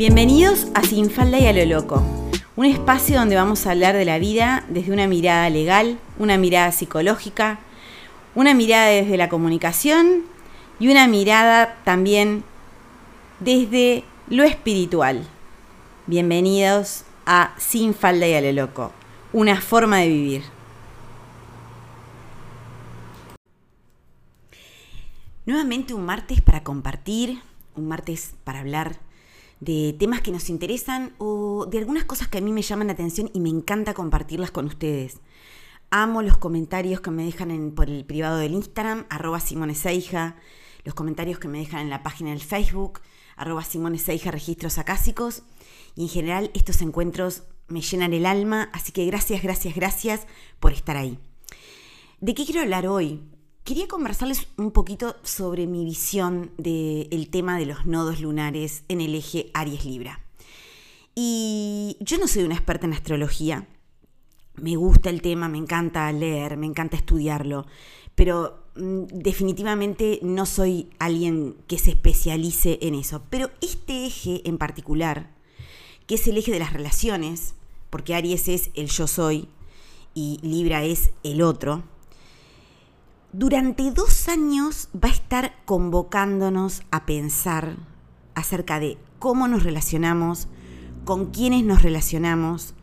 [0.00, 2.02] Bienvenidos a Sin Falda y a lo Loco,
[2.56, 6.72] un espacio donde vamos a hablar de la vida desde una mirada legal, una mirada
[6.72, 7.60] psicológica,
[8.34, 10.22] una mirada desde la comunicación
[10.78, 12.44] y una mirada también
[13.40, 15.26] desde lo espiritual.
[16.06, 18.92] Bienvenidos a Sin Falda y a lo Loco,
[19.34, 20.42] una forma de vivir.
[25.44, 27.42] Nuevamente un martes para compartir,
[27.76, 29.09] un martes para hablar
[29.60, 32.94] de temas que nos interesan o de algunas cosas que a mí me llaman la
[32.94, 35.20] atención y me encanta compartirlas con ustedes.
[35.90, 40.36] Amo los comentarios que me dejan en, por el privado del Instagram, arroba Simone Seija,
[40.84, 43.00] los comentarios que me dejan en la página del Facebook,
[43.36, 45.42] arroba Simone Seija Registros Acásicos.
[45.96, 50.26] Y en general estos encuentros me llenan el alma, así que gracias, gracias, gracias
[50.58, 51.18] por estar ahí.
[52.20, 53.20] ¿De qué quiero hablar hoy?
[53.64, 59.14] Quería conversarles un poquito sobre mi visión del tema de los nodos lunares en el
[59.14, 60.20] eje Aries-Libra.
[61.14, 63.68] Y yo no soy una experta en astrología,
[64.56, 67.66] me gusta el tema, me encanta leer, me encanta estudiarlo,
[68.14, 73.22] pero mm, definitivamente no soy alguien que se especialice en eso.
[73.30, 75.30] Pero este eje en particular,
[76.06, 77.54] que es el eje de las relaciones,
[77.90, 79.48] porque Aries es el yo soy
[80.14, 81.84] y Libra es el otro,
[83.32, 87.76] durante dos años va a estar convocándonos a pensar
[88.34, 90.48] acerca de cómo nos relacionamos,
[91.04, 92.74] con quiénes nos relacionamos,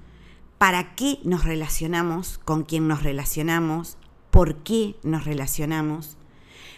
[0.58, 3.98] para qué nos relacionamos, con quién nos relacionamos,
[4.32, 6.18] por qué nos relacionamos,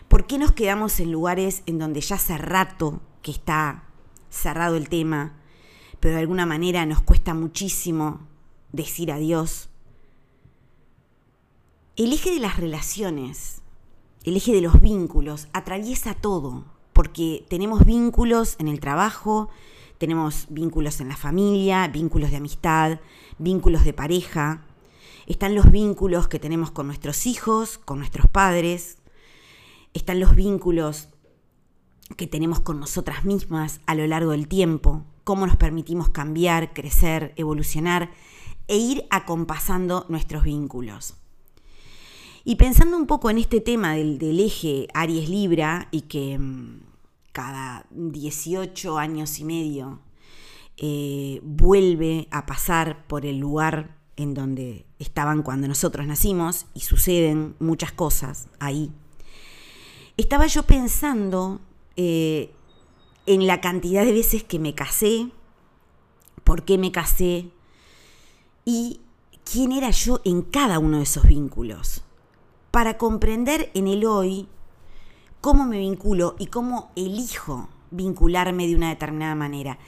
[0.08, 3.84] por qué nos quedamos en lugares en donde ya hace rato que está
[4.30, 5.34] cerrado el tema,
[6.00, 8.28] pero de alguna manera nos cuesta muchísimo
[8.72, 9.69] decir adiós.
[12.00, 13.61] El eje de las relaciones
[14.23, 19.50] el eje de los vínculos atraviesa todo, porque tenemos vínculos en el trabajo,
[19.97, 23.02] tenemos vínculos en la familia, vínculos de amistad,
[23.38, 24.66] vínculos de pareja,
[25.28, 29.00] están los vínculos que tenemos con nuestros hijos, con nuestros padres,
[29.94, 31.09] están los vínculos
[32.16, 37.34] que tenemos con nosotras mismas a lo largo del tiempo, cómo nos permitimos cambiar, crecer,
[37.35, 38.09] evolucionar
[38.69, 41.19] e ir acompasando nuestros vínculos.
[42.49, 46.81] Y pensando un poco en este tema del, eje Aries-Libra y que mm,
[47.31, 49.99] cada 18 años y medio
[50.77, 57.55] eh, vuelve a pasar por el lugar en donde estaban cuando nosotros nacimos y suceden
[57.59, 58.91] muchas cosas ahí.
[60.17, 61.61] Estaba yo pensando
[61.97, 62.51] eh,
[63.27, 65.29] en la cantidad de veces que me casé,
[66.43, 67.51] por qué me casé
[68.66, 69.01] y
[69.43, 72.05] quién era yo en cada uno de esos vínculos
[72.72, 74.47] para comprender en el hoy
[75.41, 79.80] cómo me vinculo y cómo elijo vincularme de una determinada manera.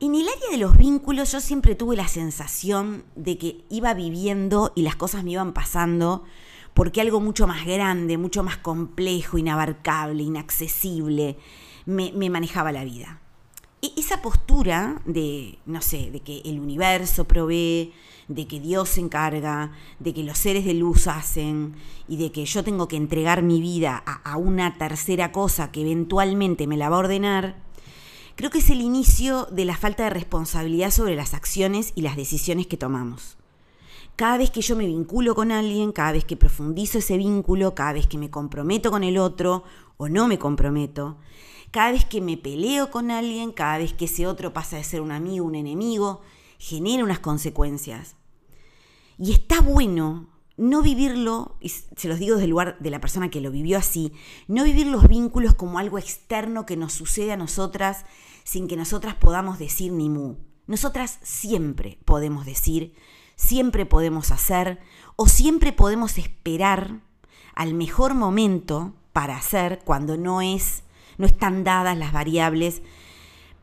[0.00, 4.72] En el área de los vínculos yo siempre tuve la sensación de que iba viviendo
[4.74, 6.24] y las cosas me iban pasando
[6.74, 11.38] porque algo mucho más grande, mucho más complejo, inabarcable, inaccesible,
[11.86, 13.20] me, manejaba la vida.
[13.80, 17.92] E, esa postura de, no sé, de que el universo provee,
[18.28, 21.74] de que Dios se encarga, de que los seres de luz hacen
[22.08, 26.66] y de que yo tengo que entregar mi vida a, una tercera cosa que eventualmente
[26.66, 27.56] me la va a ordenar,
[28.36, 32.16] creo que es el inicio de la falta de responsabilidad sobre las acciones y las
[32.16, 33.36] decisiones que tomamos.
[34.16, 37.94] Cada vez que yo me vinculo con alguien, cada vez que profundizo ese vínculo, cada
[37.94, 39.64] vez que me comprometo con el otro
[39.96, 41.16] o no me comprometo,
[41.72, 45.00] cada vez que me peleo con alguien, cada vez que ese otro pasa de ser
[45.00, 46.22] un amigo, un enemigo,
[46.64, 48.16] genera unas consecuencias.
[49.18, 53.28] Y está bueno no vivirlo, y se los digo desde el lugar de la persona
[53.28, 54.12] que lo vivió así,
[54.46, 58.06] no vivir los vínculos como algo externo que nos sucede a nosotras
[58.44, 60.36] sin que nosotras podamos decir ni mu.
[60.66, 62.94] Nosotras siempre podemos decir,
[63.36, 64.78] siempre podemos hacer
[65.16, 67.00] o siempre podemos esperar
[67.54, 70.84] al mejor momento para hacer cuando no es
[71.18, 72.82] no están dadas las variables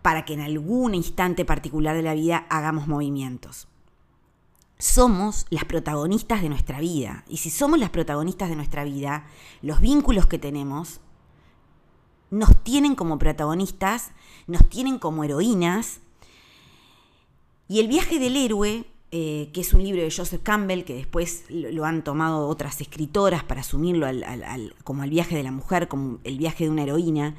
[0.02, 3.68] para que en algún instante particular de la vida hagamos movimientos.
[4.78, 7.24] Somos las protagonistas de nuestra vida.
[7.28, 9.28] Y si somos las protagonistas de nuestra vida,
[9.62, 11.02] los vínculos que tenemos
[12.32, 14.12] nos tienen como protagonistas,
[14.48, 16.00] nos tienen como heroínas.
[17.68, 21.44] Y el viaje del héroe, eh, que es un libro de Joseph Campbell, que después
[21.50, 24.08] lo, han tomado otras escritoras para asumirlo
[24.84, 27.36] como el viaje de la mujer, como el viaje de una heroína,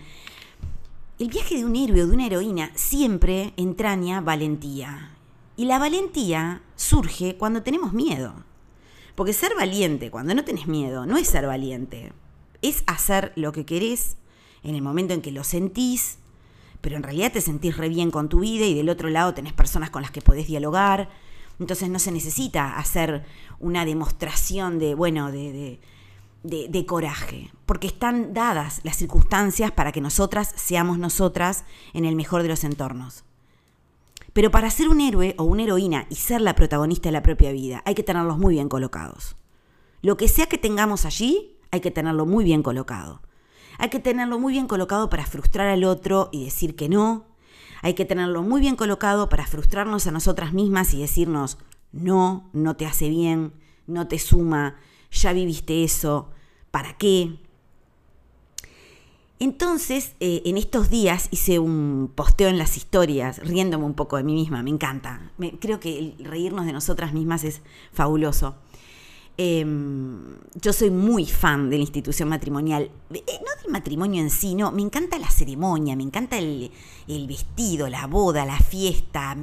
[1.19, 5.17] el viaje de un héroe o de una heroína siempre entraña valentía.
[5.57, 8.45] Y la valentía surge cuando tenemos miedo.
[9.15, 12.13] Porque ser valiente cuando no tenés miedo no es ser valiente.
[12.63, 14.17] Es hacer lo que querés
[14.63, 16.19] en el momento en que lo sentís,
[16.81, 19.53] pero en realidad te sentís re bien con tu vida y del otro lado tenés
[19.53, 21.11] personas con las que podés dialogar.
[21.61, 23.25] Entonces no se necesita hacer
[23.61, 25.81] una demostración de, bueno, de, de,
[26.43, 32.43] de, coraje, porque están dadas las circunstancias para que nosotras seamos nosotras en el mejor
[32.43, 33.25] de los entornos.
[34.33, 37.53] Pero para ser un héroe o una heroína y ser la protagonista de la propia
[37.53, 39.37] vida, hay que tenerlos muy bien colocados.
[40.01, 43.21] Lo que sea que tengamos allí, hay que tenerlo muy bien colocado.
[43.79, 47.27] Hay que tenerlo muy bien colocado para frustrar al otro y decir que no.
[47.83, 51.59] Hay que tenerlo muy bien colocado para frustrarnos a nosotras mismas y decirnos,
[51.93, 53.53] no, no te hace bien,
[53.87, 54.77] no te suma,
[55.13, 56.31] ya viviste eso,
[56.71, 57.39] ¿para qué?
[59.39, 64.23] Entonces, eh, en estos días hice un posteo en las historias, riéndome un poco de
[64.23, 65.33] mí misma, me encanta.
[65.61, 67.61] creo que el reírnos de nosotras mismas es
[67.93, 68.55] fabuloso.
[69.39, 74.55] Em, yo soy muy fan de la institución matrimonial, eh, no del matrimonio en sí,
[74.55, 76.71] no, me encanta la ceremonia, me encanta el,
[77.27, 79.35] vestido, la boda, la fiesta,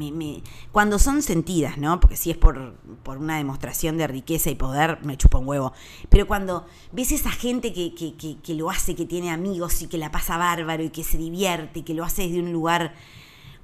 [0.71, 1.99] cuando son sentidas, ¿no?
[1.99, 5.73] Porque si es por, por, una demostración de riqueza y poder, me chupa un huevo.
[6.09, 9.97] Pero cuando ves esa gente que, que, que lo hace, que tiene amigos y que
[9.97, 12.93] la pasa bárbaro y que se divierte que lo hace desde un lugar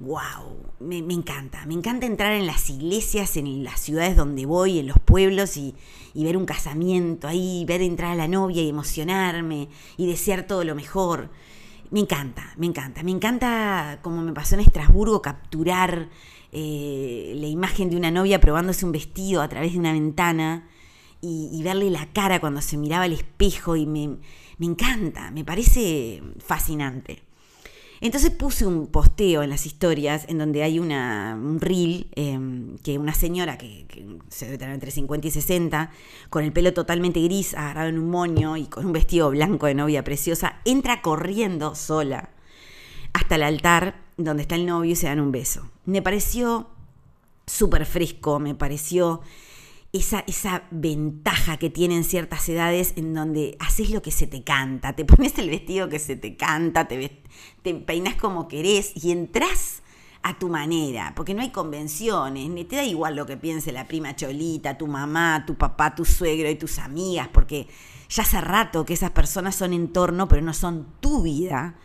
[0.00, 1.64] wow, me, encanta.
[1.66, 5.74] Me encanta entrar en las iglesias, en las ciudades donde voy, en los pueblos y,
[6.14, 10.74] ver un casamiento ahí, ver entrar a la novia y emocionarme y desear todo lo
[10.74, 11.30] mejor.
[11.90, 13.02] Me encanta, me encanta.
[13.02, 16.08] Me encanta, como me pasó en Estrasburgo, capturar
[16.52, 20.68] eh, la imagen de una novia probándose un vestido a través de una ventana
[21.20, 24.18] y, verle la cara cuando se miraba al espejo y me,
[24.58, 27.25] me encanta, me parece fascinante.
[28.00, 33.14] Entonces puse un posteo en las historias en donde hay un reel em, que una
[33.14, 33.86] señora que,
[34.28, 35.90] se debe tener entre 50 y 60,
[36.28, 39.74] con el pelo totalmente gris, agarrado en un moño y con un vestido blanco de
[39.74, 42.30] novia preciosa, entra corriendo sola
[43.12, 45.70] hasta el altar donde está el novio y se dan un beso.
[45.84, 46.68] Me pareció
[47.46, 49.22] súper fresco, me pareció
[49.96, 54.94] esa, esa ventaja que tienen ciertas edades en donde haces lo que se te canta,
[54.94, 57.22] te pones el vestido que se te canta, te,
[57.62, 59.82] te peinas como querés y entras
[60.22, 63.86] a tu manera, porque no hay convenciones, ni te da igual lo que piense la
[63.86, 67.68] prima Cholita, tu mamá, tu papá, tu suegro y tus amigas, porque
[68.08, 71.76] ya hace rato que esas personas son entorno, pero no son tu vida.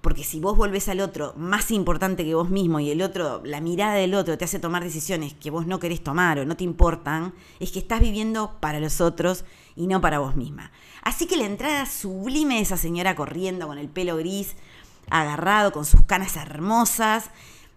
[0.00, 3.60] Porque si vos volvés al otro más importante que vos mismo y el otro, la
[3.60, 6.64] mirada del otro te hace tomar decisiones que vos no querés tomar o no te
[6.64, 10.70] importan, es que estás viviendo para los otros y no para vos misma.
[11.02, 14.54] Así que la entrada sublime de esa señora corriendo con el pelo gris,
[15.10, 17.30] agarrado, con sus canas hermosas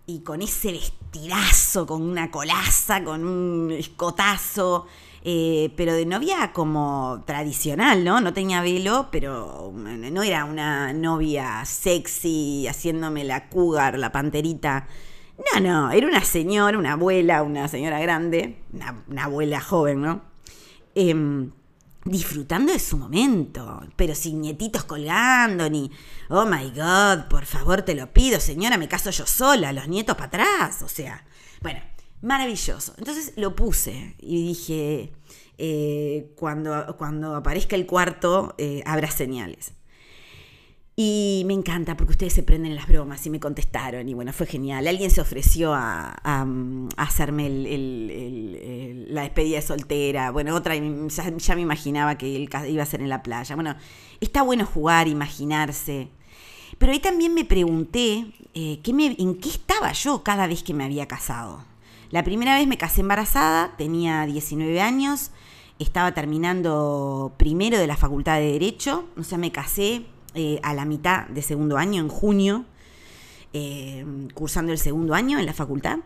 [0.06, 4.86] y con ese vestidazo, con una colaza, con un escotazo
[5.24, 8.22] eh, pero de novia como tradicional, ¿no?
[8.22, 14.88] No tenía velo, pero no era una novia sexy haciéndome la cougar, la panterita.
[15.54, 20.22] No, no, era una señora, una abuela, una señora grande, una, abuela joven, ¿no?
[20.96, 21.52] Em,
[22.04, 25.92] disfrutando de su momento, pero sin nietitos colgando, ni,
[26.30, 30.16] oh my god, por favor te lo pido, señora, me caso yo sola, los nietos
[30.16, 31.24] para atrás, o sea,
[31.62, 31.80] bueno,
[32.22, 32.94] Maravilloso.
[32.98, 35.12] Entonces lo puse y dije,
[35.58, 39.74] eh, cuando, cuando aparezca el cuarto, eh, habrá señales.
[40.96, 44.46] Y me encanta porque ustedes se prenden las bromas y me contestaron y bueno, fue
[44.46, 44.88] genial.
[44.88, 46.12] Alguien se ofreció a,
[46.98, 47.50] hacerme
[49.08, 50.32] la despedida de soltera.
[50.32, 52.28] Bueno, otra ya, me imaginaba que
[52.68, 53.56] iba a ser en la playa.
[53.56, 53.76] Bueno,
[54.20, 56.10] está bueno jugar, imaginarse.
[56.78, 61.08] Pero ahí también me pregunté eh, en qué estaba yo cada vez que me había
[61.08, 61.71] casado.
[62.12, 65.32] La primera vez me casé embarazada, tenía 19 años,
[65.80, 70.84] estaba terminando primero de la Facultad de Derecho, o sea, me casé eh, a la
[70.84, 72.66] mitad de segundo año, en junio,
[73.54, 76.00] eh, cursando el segundo año en la facultad.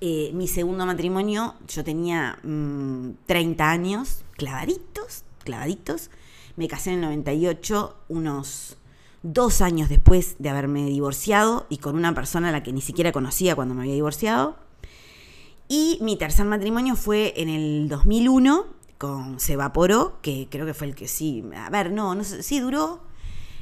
[0.00, 6.10] Eh, mi segundo matrimonio, yo tenía 30 mm, años, clavaditos, clavaditos.
[6.56, 8.78] Me casé en el 98, unos
[9.22, 13.12] dos años después de haberme divorciado y con una persona a la que ni siquiera
[13.12, 14.63] conocía cuando me había divorciado.
[15.68, 18.66] Y mi tercer matrimonio fue en el 2001
[18.98, 22.42] con Se Evaporó, que creo que fue el que sí, a ver, no, no sé,
[22.42, 23.02] sí duró.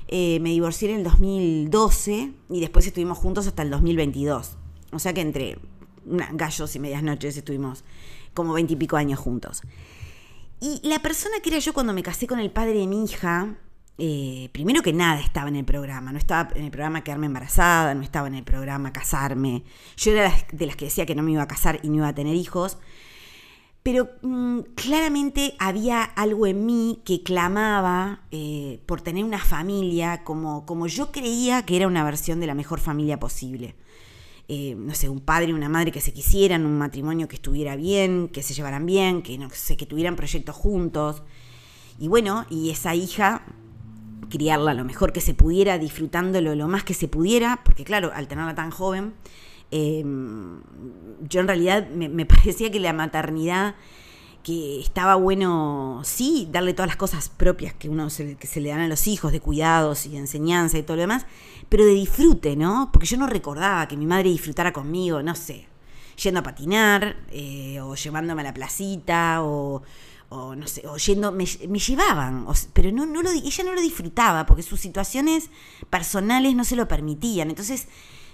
[0.09, 4.57] Eh, me divorcié en el 2012 y después estuvimos juntos hasta el 2022.
[4.93, 5.59] O sea que entre
[6.05, 7.85] gallos y medias noches estuvimos
[8.35, 9.63] como veintipico años juntos.
[10.61, 13.57] Y la persona que era yo cuando me casé con el padre de mi hija,
[13.99, 17.95] eh, primero que nada estaba en el programa, no estaba en el programa quedarme embarazada,
[17.95, 19.65] no estaba en el programa casarme.
[19.97, 22.09] Yo era de las que decía que no me iba a casar y no iba
[22.09, 22.79] a tener hijos.
[23.83, 30.65] Pero mm, claramente había algo en mí que clamaba eh, por tener una familia como,
[30.67, 33.75] como yo creía que era una versión de la mejor familia posible.
[34.49, 37.75] Eh, no sé, un padre y una madre que se quisieran, un matrimonio que estuviera
[37.75, 41.23] bien, que se llevaran bien, que no sé, que tuvieran proyectos juntos.
[41.99, 43.45] Y bueno, y esa hija,
[44.29, 48.29] criarla lo mejor que se pudiera, disfrutándolo lo más que se pudiera, porque claro, al
[48.29, 49.15] tenerla tan joven,
[49.73, 50.61] Em,
[51.29, 53.75] yo en realidad me, parecía que la maternidad,
[54.45, 58.69] que estaba bueno, sí, darle todas las cosas propias que uno se, que se le
[58.69, 61.27] dan a los hijos, de cuidados y de enseñanza y todo lo demás,
[61.69, 62.91] pero de disfrute, ¿no?
[62.93, 65.67] Porque yo no recordaba que mi madre disfrutara conmigo, no sé,
[66.23, 69.83] yendo a patinar, eh, o llevándome a la placita, o,
[70.57, 74.81] no sé, o yendo, me, llevaban, pero no, no ella no lo disfrutaba, porque sus
[74.81, 75.51] situaciones
[75.91, 77.51] personales no se lo permitían.
[77.51, 77.89] Entonces,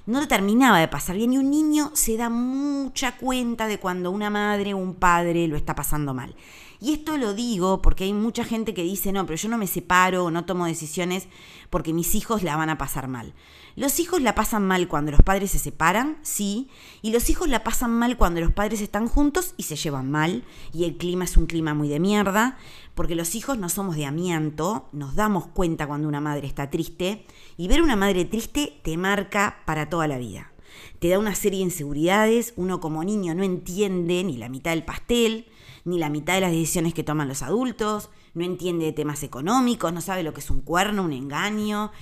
[0.07, 4.11] no lo terminaba de pasar bien y un niño se da mucha cuenta de cuando
[4.11, 6.35] una madre o un padre lo está pasando mal.
[6.81, 9.67] Y esto lo digo porque hay mucha gente que dice, no, pero yo no me
[9.67, 11.29] separo o no tomo decisiones
[11.69, 13.35] porque mis hijos la van a pasar mal.
[13.79, 16.69] Los hijos la pasan mal cuando los padres se separan, sí,
[17.01, 20.43] y los hijos la pasan mal cuando los padres están juntos y se llevan mal,
[20.73, 22.59] y el clima es un clima muy de mierda,
[22.97, 27.25] porque los hijos no somos de amianto, nos damos cuenta cuando una madre está triste,
[27.57, 30.51] y ver una madre triste te marca para toda la vida.
[30.99, 34.85] Te da una serie de inseguridades, uno como niño no entiende ni la mitad del
[34.85, 35.47] pastel,
[35.85, 39.93] ni la mitad de las decisiones que toman los adultos, no entiende de temas económicos,
[39.93, 41.93] no sabe lo que es un cuerno, un engaño.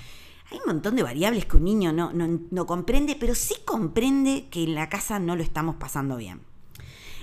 [0.51, 4.65] Hay un montón de variables que un niño no, no comprende, pero sí comprende que
[4.65, 6.41] en la casa no lo estamos pasando bien.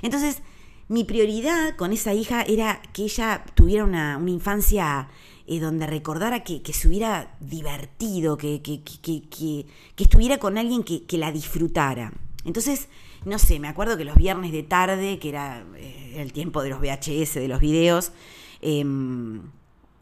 [0.02, 0.42] Entonces,
[0.90, 5.08] mi prioridad con esa hija era que ella tuviera una, infancia
[5.48, 9.66] eh, donde recordara que, se hubiera divertido, que, que,
[9.98, 12.12] estuviera con alguien que, la disfrutara.
[12.46, 12.90] Entonces,
[13.26, 16.70] no sé, me acuerdo que los viernes de tarde, que era eh, el tiempo de
[16.70, 18.12] los VHS, de los videos,
[18.62, 19.42] em,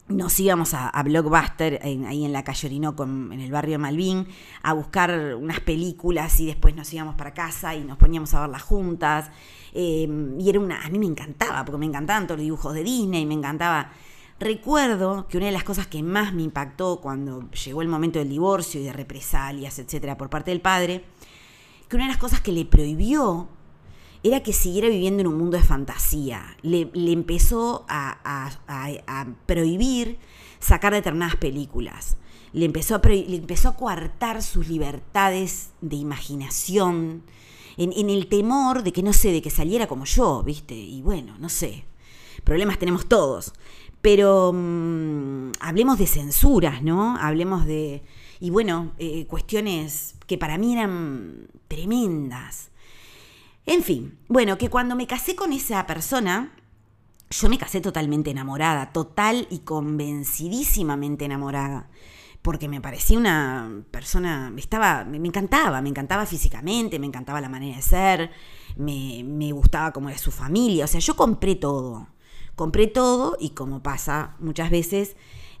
[0.08, 4.26] nos íbamos a, Blockbuster, ahí en la calle Orinoco, en, el barrio Malvin,
[4.62, 8.62] a buscar unas películas y después nos íbamos para casa y nos poníamos a verlas
[8.62, 9.30] juntas.
[9.72, 12.84] Em, y era una, a mí me encantaba, porque me encantaban todos los dibujos de
[12.84, 13.90] Disney, me encantaba.
[14.38, 18.28] Recuerdo que una de las cosas que más me impactó cuando llegó el momento del
[18.28, 21.04] divorcio y de represalias, etcétera, por parte del padre,
[21.88, 23.48] que una de las cosas que le prohibió
[24.22, 26.56] era que siguiera viviendo en un mundo de fantasía.
[26.62, 28.50] Le, empezó a,
[29.46, 30.18] prohibir
[30.60, 32.16] sacar determinadas películas.
[32.52, 37.22] Le empezó, a le empezó a coartar sus libertades de imaginación,
[37.76, 40.74] en, el temor de que, no sé, de que saliera como yo, ¿viste?
[40.74, 41.84] Y bueno, no sé,
[42.44, 43.52] problemas tenemos todos.
[44.02, 47.16] Pero mm, hablemos de censuras, ¿no?
[47.16, 48.02] Hablemos de,
[48.40, 52.71] y bueno, eh, cuestiones que para mí eran tremendas.
[53.66, 56.52] En fin, bueno, que cuando me casé con esa persona,
[57.30, 61.88] yo me casé totalmente enamorada, total y convencidísimamente enamorada
[62.42, 67.76] porque me parecía una persona, estaba, me, encantaba, me encantaba físicamente, me encantaba la manera
[67.76, 68.30] de ser,
[68.76, 72.08] me, gustaba como era su familia, o sea, yo compré todo,
[72.56, 75.16] compré todo y como pasa muchas veces,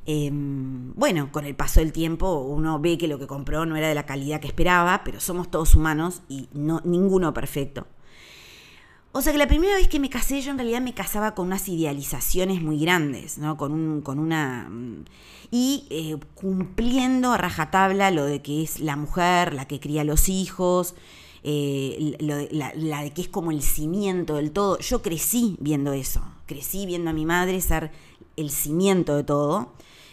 [0.06, 3.88] em, bueno, con el paso del tiempo uno ve que lo que compró no era
[3.88, 7.86] de la calidad que esperaba, pero somos todos humanos y no, ninguno perfecto.
[9.14, 11.46] O sea que la primera vez que me casé, yo en realidad me casaba con
[11.46, 13.58] unas idealizaciones muy grandes, ¿no?
[13.58, 14.68] Con, un, con una.
[14.70, 15.04] Mm,
[15.50, 20.30] y eh, cumpliendo a rajatabla lo de que es la mujer, la que cría los
[20.30, 20.94] hijos,
[21.42, 24.78] eh, la, la, de que es como el cimiento del todo.
[24.78, 27.90] Yo crecí viendo eso, crecí viendo a mi madre ser
[28.36, 29.72] el cimiento de todo.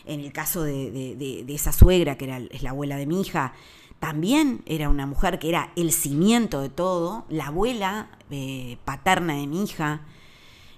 [0.10, 3.54] En el caso de, de esa suegra, que era, es la abuela de mi hija,
[4.00, 9.46] también era una mujer que era el cimiento de todo, la abuela eh, paterna de
[9.46, 10.02] mi hija,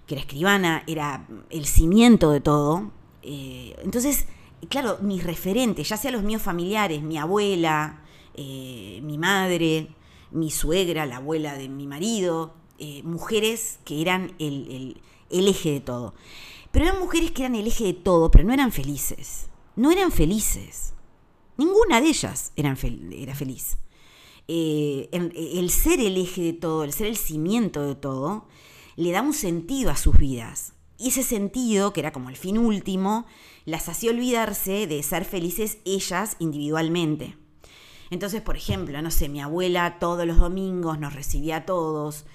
[0.07, 2.91] que era escribana, era el cimiento de todo.
[3.21, 4.25] Eh, entonces,
[4.69, 8.01] claro, mis referentes, ya sea los míos familiares, mi abuela,
[8.33, 9.89] eh, mi madre,
[10.31, 12.55] mi suegra, la abuela de mi marido,
[13.03, 16.15] mujeres que eran el, el eje de todo.
[16.71, 19.47] Pero eran mujeres que eran el eje de todo, pero no eran felices.
[19.75, 20.93] No eran felices.
[21.57, 23.77] Ninguna de ellas era feliz.
[24.47, 28.47] Eh, el ser el eje de todo, el ser el cimiento de todo,
[28.95, 30.73] le da un sentido a sus vidas.
[30.97, 33.25] Y ese sentido, que era como el fin último,
[33.65, 37.37] las hacía olvidarse de ser felices ellas individualmente.
[38.11, 42.25] Entonces, por ejemplo, no sé, mi abuela todos los domingos nos recibía a todos.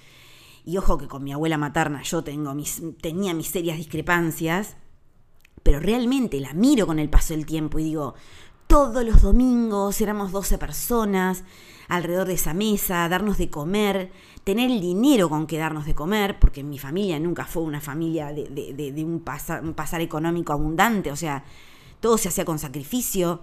[0.67, 4.75] Y ojo que con mi abuela materna yo tengo mis, tenía mis serias discrepancias,
[5.63, 8.15] pero realmente la miro con el paso del tiempo y digo,
[8.67, 11.45] todos los domingos, éramos 12 personas
[11.87, 14.11] alrededor de esa mesa, darnos de comer,
[14.43, 18.33] tener el dinero con que darnos de comer, porque mi familia nunca fue una familia
[18.33, 21.45] de, un, pasar, económico abundante, o sea,
[22.01, 23.39] todo se hacía con sacrificio.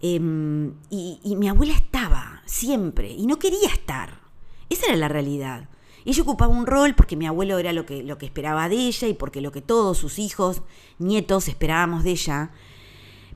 [0.00, 4.22] Em, y mi abuela estaba siempre y no quería estar.
[4.70, 5.68] Esa era la realidad.
[6.04, 9.08] Ella ocupaba un rol porque mi abuelo era lo que, lo que esperaba de ella
[9.08, 10.62] y porque lo que todos sus hijos,
[10.98, 12.50] nietos esperábamos de ella.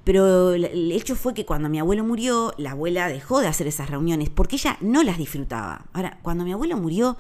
[0.04, 3.90] Pero el hecho fue que cuando mi abuelo murió, la abuela dejó de hacer esas
[3.90, 5.86] reuniones porque ella no las disfrutaba.
[5.92, 7.16] Ahora, cuando mi abuelo murió,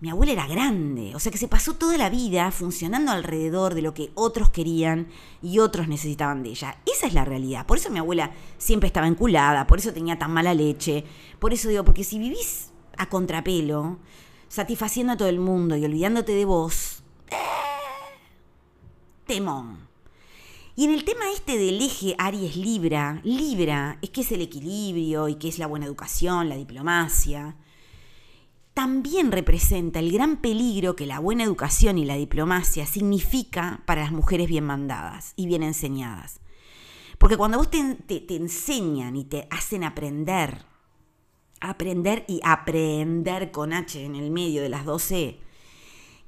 [0.00, 3.82] mi abuela era grande, o sea que se pasó toda la vida funcionando alrededor de
[3.82, 5.08] lo que otros querían
[5.42, 6.78] y otros necesitaban de ella.
[6.90, 7.66] Esa es la realidad.
[7.66, 11.04] Por eso mi abuela siempre estaba enculada, por eso tenía tan mala leche.
[11.38, 13.98] Por eso digo, porque si vivís a contrapelo,
[14.50, 17.02] satisfaciendo a todo el mundo y olvidándote de vos,
[19.24, 19.88] temón.
[20.74, 25.36] Y en el tema este del eje Aries-Libra, Libra es que es el equilibrio y
[25.36, 27.56] que es la buena educación, la diplomacia,
[28.74, 34.12] también representa el gran peligro que la buena educación y la diplomacia significa para las
[34.12, 36.40] mujeres bien mandadas y bien enseñadas.
[37.18, 40.69] Porque cuando vos te enseñan y te hacen aprender,
[41.60, 45.38] aprender y aprender con H en el medio de las 12,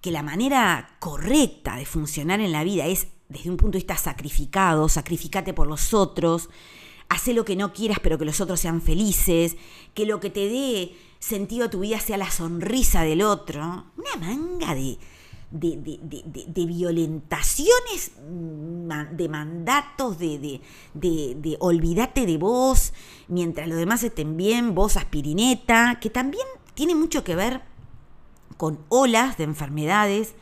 [0.00, 3.96] que la manera correcta de funcionar en la vida es desde un punto de vista
[3.96, 6.50] sacrificado, sacrificate por los otros,
[7.08, 9.56] hace lo que no quieras pero que los otros sean felices,
[9.94, 14.16] que lo que te dé sentido a tu vida sea la sonrisa del otro, una
[14.18, 14.98] manga de,
[15.52, 20.60] de, violentaciones, mm, de mandatos, de,
[20.94, 22.92] de, olvídate de vos,
[23.28, 27.62] mientras los demás estén bien, vos aspirineta, que también tiene mucho que ver
[28.56, 30.34] con olas de enfermedades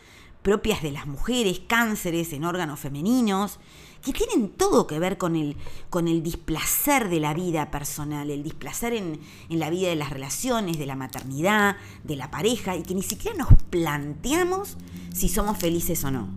[0.42, 3.58] propias de las mujeres, cánceres en órganos femeninos,
[4.02, 5.56] que tienen todo que ver con el,
[5.90, 10.10] con el displacer de la vida personal, el displacer en, en, la vida de las
[10.10, 14.76] relaciones, de la maternidad, de la pareja, y que ni siquiera nos planteamos
[15.12, 16.28] si somos felices o no.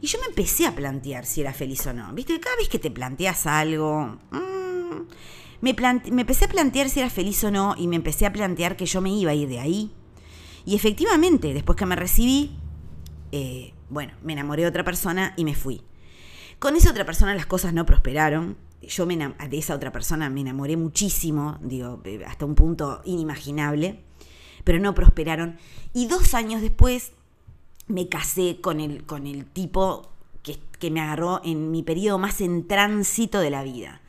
[0.00, 2.12] Y yo me empecé a plantear si era feliz o no.
[2.12, 2.38] ¿Viste?
[2.38, 4.18] Cada vez que te planteas algo...
[4.30, 5.06] Mm,
[5.62, 5.74] me,
[6.12, 8.84] me empecé a plantear si era feliz o no y me empecé a plantear que
[8.84, 9.90] yo me iba a ir de ahí.
[10.66, 12.54] Y efectivamente, después que me recibí,
[13.32, 15.80] eh, bueno, me enamoré de otra persona y me fui.
[16.58, 18.56] Con esa otra persona las cosas no prosperaron.
[18.82, 24.04] Yo me de esa otra persona me enamoré muchísimo, digo, hasta un punto inimaginable,
[24.62, 25.58] pero no prosperaron.
[25.94, 27.12] Y dos años después
[27.86, 30.10] me casé con el, con el tipo
[30.42, 34.02] que, que me agarró en mi periodo más en tránsito de la vida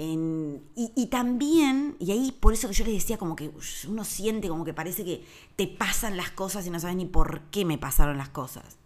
[0.00, 3.50] y, también, y ahí por eso que yo les decía como que
[3.88, 5.24] uno siente como que parece que
[5.56, 8.78] te pasan las cosas y no sabes ni por qué me pasaron las cosas.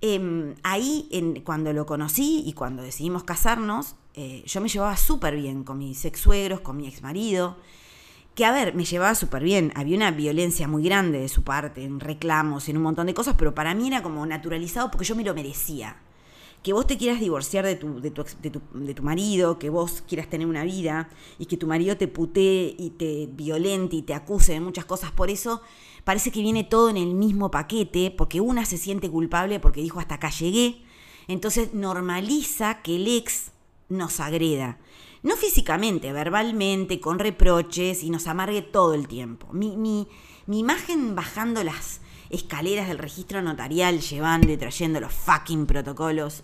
[0.00, 5.36] Em, ahí, en, cuando lo conocí y cuando decidimos casarnos, eh, yo me llevaba súper
[5.36, 7.56] bien con mis ex suegros, con mi ex marido,
[8.34, 9.72] que a ver, me llevaba súper bien.
[9.76, 13.36] Había una violencia muy grande de su parte, en reclamos, en un montón de cosas,
[13.38, 15.96] pero para mí era como naturalizado porque yo me lo merecía
[16.64, 18.24] que vos te quieras divorciar de tu, de tu,
[18.72, 22.74] de tu, marido, que vos quieras tener una vida y que tu marido te putee
[22.78, 25.60] y te violente y te acuse de muchas cosas por eso,
[26.04, 30.00] parece que viene todo en el mismo paquete, porque una se siente culpable porque dijo
[30.00, 30.82] hasta acá llegué,
[31.28, 33.50] entonces normaliza que el ex
[33.88, 34.78] nos agreda.
[35.22, 39.48] No físicamente, verbalmente, con reproches y nos amargue todo el tiempo.
[39.52, 40.06] Mi, mi,
[40.46, 42.00] mi imagen bajando las,
[42.34, 46.42] escaleras del registro notarial llevando y trayendo los fucking protocolos.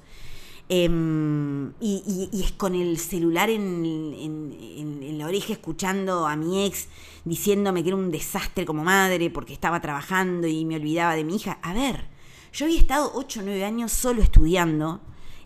[0.73, 6.87] Em, y, es con el celular en, la oreja escuchando a mi ex
[7.25, 11.35] diciéndome que era un desastre como madre porque estaba trabajando y me olvidaba de mi
[11.37, 11.59] hija.
[11.63, 12.05] A ver,
[12.53, 15.01] yo había estado 8 o 9 años solo estudiando.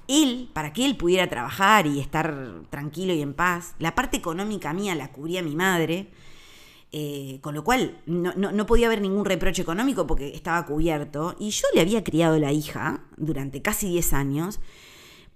[0.09, 4.75] Él, para que él pudiera trabajar y estar tranquilo y en paz, la parte económica
[4.75, 6.11] mía la cubría mi madre
[6.93, 11.35] eh, con lo cual no, podía haber ningún reproche económico porque estaba cubierto.
[11.41, 14.61] Y yo le había criado la hija durante casi 10 años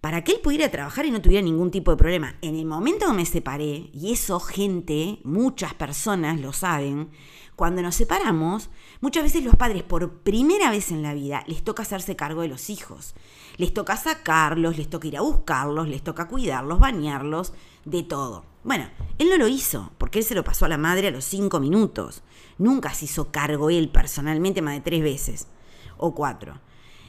[0.01, 2.37] para que él pudiera trabajar y no tuviera ningún tipo de problema.
[2.43, 7.11] En el momento que me separé, y eso gente, muchas personas lo saben,
[7.57, 11.83] cuando nos separamos, muchas veces los padres por primera vez en la vida les toca
[11.83, 13.17] hacerse cargo de los hijos.
[13.57, 17.53] Les toca sacarlos, les toca ir a buscarlos, les toca cuidarlos, bañarlos,
[17.85, 18.45] de todo.
[18.63, 21.25] Bueno, él no lo hizo, porque él se lo pasó a la madre a los
[21.25, 22.23] cinco minutos.
[22.59, 25.49] Nunca se hizo cargo él personalmente más de tres veces,
[25.97, 26.61] o cuatro.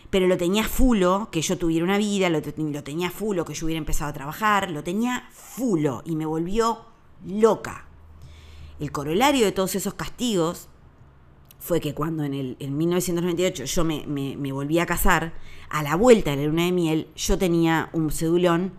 [0.10, 3.78] Pero lo tenía fulo que yo tuviera una vida, lo, tenía fulo que yo hubiera
[3.78, 6.86] empezado a trabajar, lo tenía fulo y me volvió
[7.26, 7.86] loca.
[8.80, 10.68] El corolario de todos esos castigos
[11.60, 15.34] fue que cuando en, el, en 1998 yo me, me volví a casar,
[15.70, 18.74] a la vuelta de la luna de miel, yo tenía un cedulón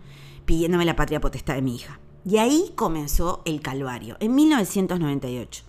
[0.45, 1.99] pidiéndome la patria potestad de mi hija.
[2.25, 5.63] Y ahí comenzó el calvario, en 1998.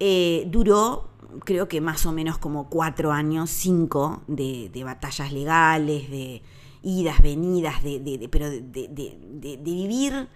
[0.00, 1.08] Eh, duró,
[1.40, 6.42] creo que más o menos como cuatro años, cinco, de, batallas legales, de
[6.82, 10.28] idas, venidas, de, pero de, vivir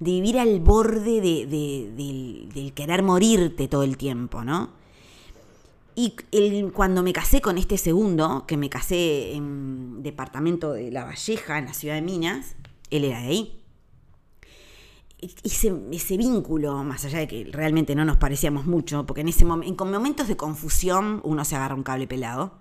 [0.00, 4.70] de vivir al borde del, querer morirte todo el tiempo, ¿no?
[5.96, 6.14] Y
[6.74, 11.64] cuando me casé con este segundo, que me casé en departamento de La Valleja, en
[11.64, 12.54] la ciudad de Minas,
[12.90, 13.57] él era de ahí.
[15.20, 19.44] Ese, ese vínculo, más allá de que realmente no nos parecíamos mucho, porque en ese
[19.44, 22.52] momento, en momentos de confusión uno se agarra un cable pelado,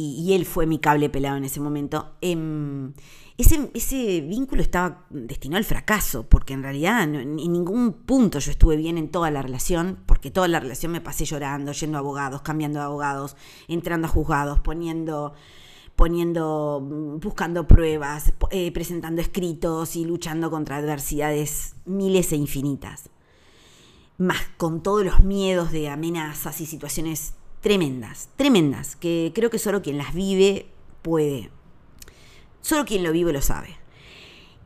[0.00, 2.12] y, él fue mi cable pelado en ese momento.
[2.20, 8.76] Ese, ese, vínculo estaba destinado al fracaso, porque en realidad en ningún punto yo estuve
[8.76, 12.42] bien en toda la relación, porque toda la relación me pasé llorando, yendo a abogados,
[12.42, 15.34] cambiando de abogados, entrando a juzgados, poniendo,
[15.98, 16.80] poniendo,
[17.20, 23.10] buscando pruebas, eh, presentando escritos y luchando contra adversidades miles e infinitas.
[24.16, 29.82] Más con todos los miedos de amenazas y situaciones tremendas, tremendas, que creo que solo
[29.82, 30.68] quien las vive
[31.02, 31.50] puede
[32.60, 33.76] Solo quien lo vive lo sabe.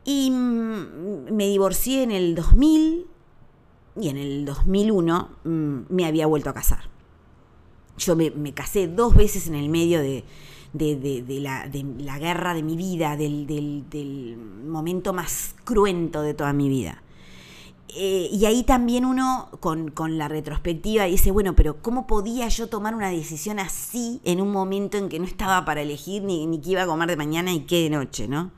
[0.05, 3.07] Y mm, me divorcié en el 2000
[3.99, 6.91] y en el 2001 mm, me había vuelto a casar.
[7.97, 10.23] Yo me, casé dos veces en el medio de,
[10.73, 17.01] la, guerra de mi vida, del, momento más cruento de toda mi vida.
[17.95, 22.95] Eh, y ahí también uno, con, la retrospectiva, dice, bueno, pero ¿cómo podía yo tomar
[22.95, 26.71] una decisión así en un momento en que no estaba para elegir ni, ni qué
[26.71, 28.51] iba a comer de mañana y qué de noche, ¿no?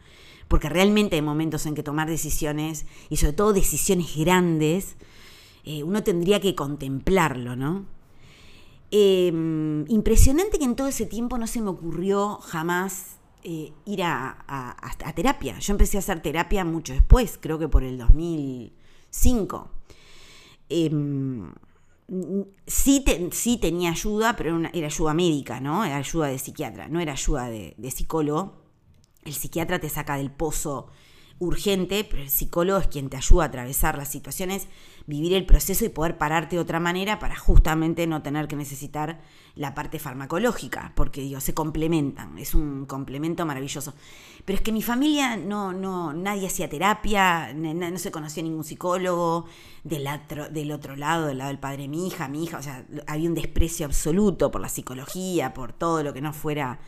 [0.47, 4.95] Porque realmente hay momentos en que tomar decisiones, y sobre todo decisiones grandes,
[5.65, 7.85] eh, uno tendría que contemplarlo, ¿no?
[8.91, 14.75] Em, impresionante que en todo ese tiempo no se me ocurrió jamás eh, ir a,
[15.15, 15.59] terapia.
[15.59, 18.73] Yo empecé a hacer terapia mucho después, creo que por el 2000
[19.09, 19.69] Cinco.
[20.67, 21.53] Em,
[22.67, 25.85] sí, sí, tenía ayuda, pero era, ayuda médica, ¿no?
[25.85, 28.57] Era ayuda de psiquiatra, no era ayuda de psicólogo.
[29.23, 30.87] El psiquiatra te saca del pozo
[31.39, 34.67] urgente, pero el psicólogo es quien te ayuda a atravesar las situaciones,
[35.05, 39.19] vivir el proceso y poder pararte de otra manera para justamente no tener que necesitar
[39.55, 43.93] la parte farmacológica, porque digo, se complementan, es un complemento maravilloso.
[44.45, 49.45] Pero es que mi familia no, no, nadie hacía terapia, no, se conocía ningún psicólogo,
[49.83, 52.63] del otro, del otro lado, del lado del padre de mi hija, mi hija, o
[52.63, 56.79] sea, había un desprecio absoluto por la psicología, por todo lo que no fuera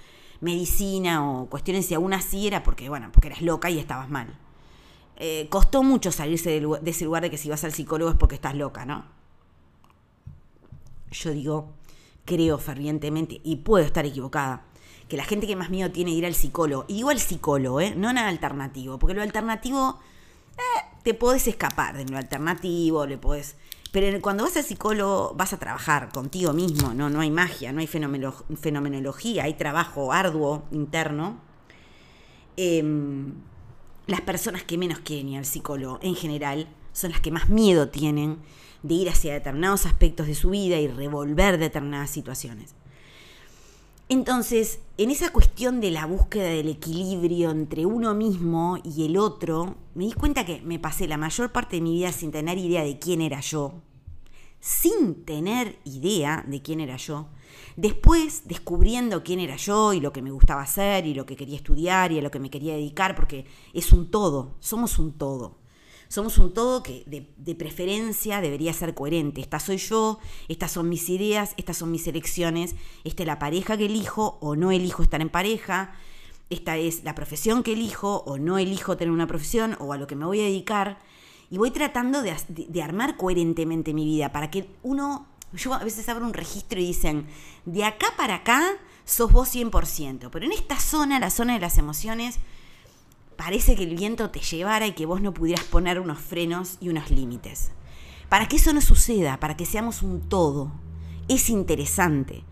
[0.41, 4.38] medicina o cuestiones, y aún así era porque, bueno, porque eras loca y estabas mal.
[5.17, 8.36] Eh, costó mucho salirse de, ese lugar de que si vas al psicólogo es porque
[8.36, 9.06] estás loca, ¿no?
[11.12, 11.73] Yo digo,
[12.26, 14.65] creo fervientemente, y puedo estar equivocada,
[15.08, 17.95] que la gente que más miedo tiene ir al psicólogo, y digo al psicólogo, ¿eh?
[17.95, 20.00] no nada alternativo, porque lo alternativo
[20.58, 23.56] eh, te podés escapar de lo alternativo, le podés
[23.91, 27.80] pero cuando vas al psicólogo vas a trabajar contigo mismo, no, no hay magia, no
[27.80, 31.39] hay fenomenología, hay trabajo arduo interno.
[32.58, 33.34] Em,
[34.08, 38.39] las personas que menos quieren al psicólogo en general son las que más miedo tienen
[38.84, 42.73] de ir hacia determinados aspectos de su vida y revolver determinadas situaciones.
[44.10, 49.76] Entonces, en esa cuestión de la búsqueda del equilibrio entre uno mismo y el otro,
[49.96, 52.84] me di cuenta que me pasé la mayor parte de mi vida sin tener idea
[52.84, 53.82] de quién era yo,
[54.62, 57.28] sin tener idea de quién era yo.
[57.76, 61.58] Después, descubriendo quién era yo y lo que me gustaba hacer y lo que quería
[61.58, 65.58] estudiar y a lo que me quería dedicar, porque es un todo, somos un todo.
[66.10, 69.41] Somos un todo que de, preferencia debería ser coherente.
[69.41, 73.78] Esta soy yo, estas son mis ideas, estas son mis elecciones, esta es la pareja
[73.78, 75.93] que elijo o no elijo estar en pareja,
[76.50, 80.08] esta es la profesión que elijo o no elijo tener una profesión o a lo
[80.08, 81.00] que me voy a dedicar.
[81.50, 86.08] Y voy tratando de, de armar coherentemente mi vida para que uno, yo a veces
[86.10, 87.28] abro un registro y dicen,
[87.65, 88.63] de acá para acá
[89.06, 92.39] sos vos 100%, pero en esta zona, la zona de las emociones,
[93.38, 96.89] parece que el viento te llevara y que vos no pudieras poner unos frenos y
[96.89, 97.71] unos límites.
[98.30, 100.71] Para que eso no suceda, para que seamos un todo,
[101.30, 102.43] es interesante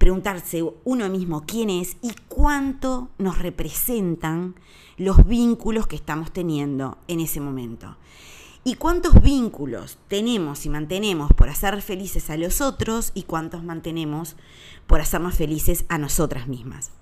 [0.00, 4.54] preguntarse uno mismo quién es y cuánto nos representan
[4.96, 7.96] los vínculos que estamos teniendo en ese momento.
[8.64, 14.36] Y cuántos vínculos tenemos y mantenemos por hacer felices a los otros y cuántos mantenemos
[14.86, 16.92] por hacernos felices a nosotras mismas.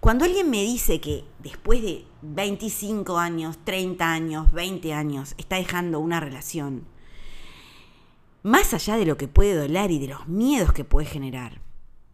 [0.00, 6.00] Cuando alguien me dice que después de 25 años, 30 años, 20 años, está dejando
[6.00, 6.86] una relación,
[8.42, 11.60] más allá de lo que puede doler y de los miedos que puede generar,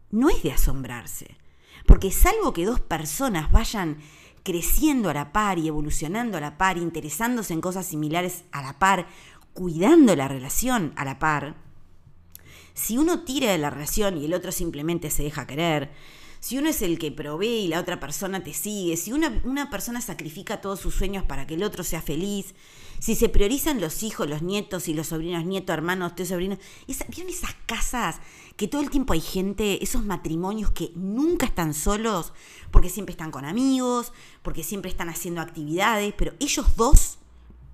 [0.09, 1.37] no es de asombrarse.
[1.85, 3.97] Porque salvo que dos personas vayan
[4.43, 8.79] creciendo a la par y evolucionando a la par, interesándose en cosas similares a la
[8.79, 9.07] par,
[9.53, 11.55] cuidando la relación a la par,
[12.73, 15.91] si uno tira de la relación y el otro simplemente se deja querer,
[16.43, 19.69] si uno es el que provee y la otra persona te sigue, si una, una,
[19.69, 22.53] persona sacrifica todos sus sueños para que el otro sea feliz,
[22.99, 26.59] si se priorizan los hijos, los nietos y los sobrinos, nietos, hermanos, tíos, sobrinos,
[27.07, 28.17] ¿vieron esas casas
[28.57, 32.33] que todo el tiempo hay gente, esos matrimonios que nunca están solos,
[32.71, 37.19] porque siempre están con amigos, porque siempre están haciendo actividades, pero ellos dos,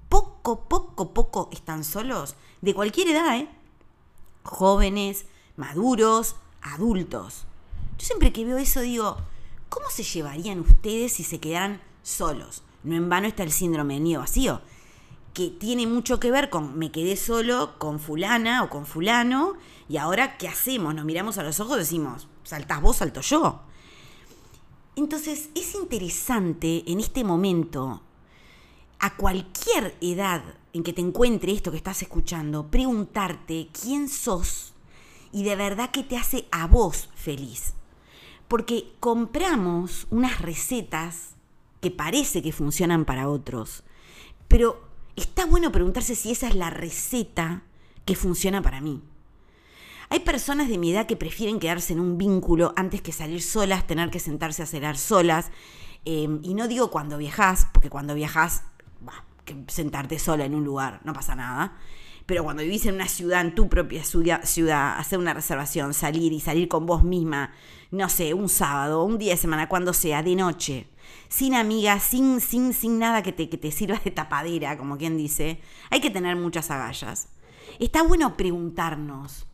[0.09, 3.49] poco, poco, poco están solos, de cualquier edad, ¿eh?
[4.43, 5.25] Jóvenes,
[5.57, 7.47] maduros, adultos.
[7.99, 9.17] Yo siempre que veo eso digo,
[9.67, 12.63] ¿cómo se llevarían ustedes si se quedaran solos?
[12.81, 14.61] No en vano está el síndrome del nido vacío,
[15.33, 19.55] que tiene mucho que ver con me quedé solo con fulana o con fulano
[19.89, 20.95] y ahora ¿qué hacemos?
[20.95, 23.63] Nos miramos a los ojos y decimos, saltás vos, salto yo.
[24.95, 28.01] Entonces es interesante en este momento,
[28.99, 34.73] a cualquier edad en que te encuentre esto que estás escuchando, preguntarte quién sos
[35.33, 37.73] y de verdad qué te hace a vos feliz.
[38.49, 41.35] Porque compramos unas recetas
[41.79, 43.83] que parece que funcionan para otros,
[44.49, 44.83] pero
[45.15, 47.63] está bueno preguntarse si esa es la receta
[48.03, 49.01] que funciona para mí.
[50.09, 53.85] Hay personas de mi edad que prefieren quedarse en un vínculo antes que salir solas,
[53.85, 55.51] tener que sentarse a cenar solas.
[56.03, 58.63] Em, y no digo cuando viajas, porque cuando viajas,
[59.45, 61.77] que sentarte sola en un lugar, no pasa nada.
[62.29, 66.39] Pero cuando vivís en una ciudad, en tu propia ciudad, hacer una reservación, salir y
[66.39, 67.53] salir con vos misma,
[67.89, 70.85] no sé, un sábado, un día de semana, cuando sea, de noche,
[71.27, 75.17] sin amigas, sin, sin, sin nada que te, que te sirva de tapadera, como quien
[75.17, 77.29] dice, hay que tener muchas agallas.
[77.79, 79.47] Está bueno preguntarnos.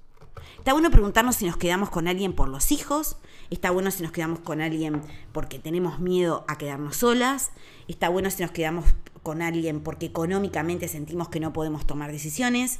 [0.58, 3.18] Está bueno preguntarnos si nos quedamos con alguien por los hijos,
[3.50, 7.52] está bueno si nos quedamos con alguien porque tenemos miedo a quedarnos solas,
[7.88, 8.86] está bueno si nos quedamos
[9.22, 12.80] con alguien porque económicamente sentimos que no podemos tomar decisiones,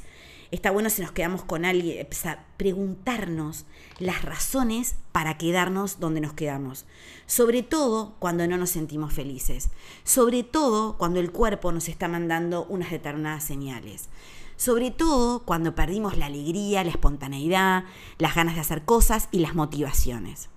[0.50, 3.66] está bueno si nos quedamos con alguien, o sea, preguntarnos
[3.98, 6.86] las razones para quedarnos donde nos quedamos.
[7.26, 9.70] Sobre todo cuando no nos sentimos felices.
[10.04, 14.08] Sobre todo cuando el cuerpo nos está mandando unas determinadas señales.
[14.56, 17.84] Sobre todo cuando perdimos la alegría, la espontaneidad,
[18.18, 20.48] las ganas de hacer cosas y las motivaciones.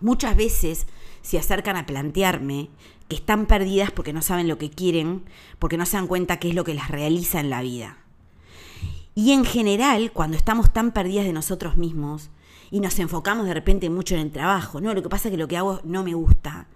[0.00, 0.86] Muchas veces
[1.22, 2.70] se acercan a plantearme
[3.08, 5.24] que están perdidas porque no saben lo que quieren,
[5.58, 7.98] porque no se dan cuenta qué es lo que las realiza en la vida.
[9.14, 12.30] Y en general, cuando estamos tan perdidas de nosotros mismos
[12.70, 15.38] y nos enfocamos de repente mucho en el trabajo, no, lo que pasa es que
[15.38, 16.68] lo que hago no me gusta.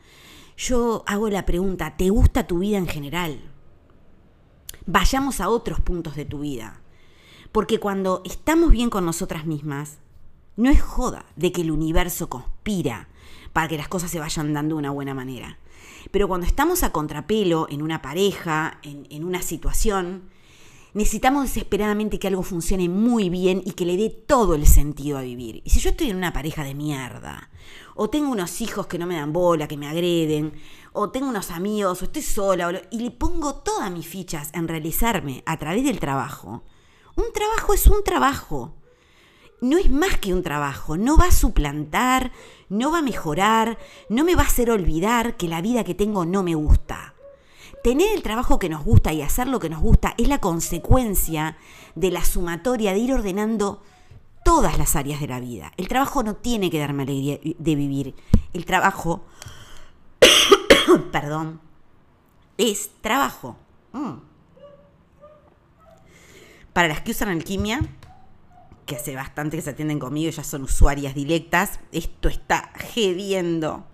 [0.56, 3.40] Yo hago la pregunta, ¿te gusta tu vida en general?
[4.86, 6.80] Vayamos a otros puntos de tu vida.
[7.52, 9.98] Porque cuando estamos bien con nosotras mismas,
[10.56, 13.08] no es joda de que el universo conspira
[13.52, 15.58] para que las cosas se vayan dando de una buena manera.
[16.10, 20.24] Pero cuando estamos a contrapelo en una pareja, en, en una situación,
[20.94, 25.22] necesitamos desesperadamente que algo funcione muy bien y que le dé todo el sentido a
[25.22, 25.60] vivir.
[25.64, 27.50] Y si yo estoy en una pareja de mierda,
[27.94, 30.52] o tengo unos hijos que no me dan bola, que me agreden,
[30.94, 35.42] o tengo unos amigos, o estoy sola, y le pongo todas mis fichas en realizarme
[35.44, 36.62] a través del trabajo,
[37.16, 38.74] un trabajo es un trabajo.
[39.60, 42.32] No es más que un trabajo, no va a suplantar,
[42.68, 43.78] no va a mejorar,
[44.08, 47.14] no me va a hacer olvidar que la vida que tengo no me gusta
[47.84, 51.58] tener el trabajo que nos gusta y hacer lo que nos gusta es la consecuencia
[51.94, 53.82] de la sumatoria de ir ordenando
[54.42, 55.70] todas las áreas de la vida.
[55.76, 58.14] El trabajo no tiene que darme alegría de vivir.
[58.54, 59.26] El trabajo,
[61.12, 61.60] perdón,
[62.58, 63.56] es trabajo.
[63.92, 64.14] Mm.
[66.72, 67.80] Para las que usan alquimia,
[68.86, 73.86] que hace bastante que se atienden conmigo, ya son usuarias directas, esto está gediendo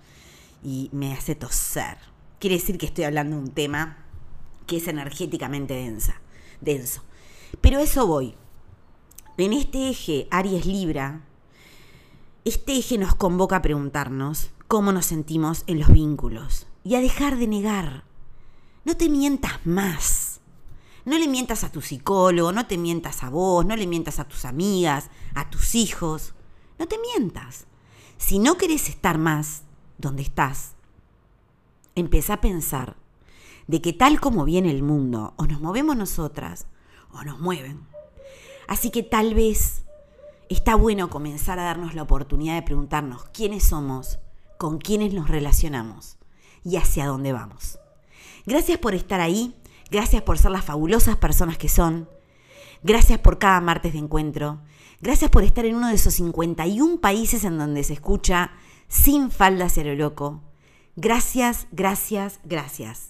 [0.63, 2.11] y me hace toser
[2.41, 3.99] quiere decir que estoy hablando de un tema
[4.67, 6.21] que es energéticamente densa,
[6.61, 7.05] denso.
[7.61, 8.35] Pero eso voy.
[9.37, 11.23] En este eje Aries Libra,
[12.45, 17.37] este eje nos convoca a preguntarnos cómo nos sentimos en los vínculos y a dejar
[17.37, 18.05] de negar.
[18.85, 20.41] No te mientas más.
[21.05, 24.29] No le mientas a tu psicólogo, no te mientas a vos, no le mientas a
[24.29, 26.35] tus amigas, a tus hijos.
[26.79, 27.67] No te mientas.
[28.19, 29.63] Si no querés estar más
[29.99, 30.75] donde estás,
[31.95, 32.97] empieza a pensar
[33.67, 36.67] de que tal como viene el mundo, o nos movemos nosotras,
[37.13, 37.87] o nos mueven.
[38.69, 39.85] Así que tal vez
[40.49, 44.19] está bueno comenzar a darnos la oportunidad de preguntarnos quiénes somos,
[44.59, 46.20] con quiénes nos relacionamos
[46.65, 47.79] y hacia dónde vamos.
[48.47, 49.55] Gracias por estar ahí,
[49.91, 52.09] gracias por ser las fabulosas personas que son,
[52.83, 54.61] gracias por cada martes de encuentro,
[55.01, 58.53] gracias por estar en uno de esos 51 países en donde se escucha
[58.89, 60.43] sin falda cero loco,
[60.97, 63.10] Gracias, gracias, gracias.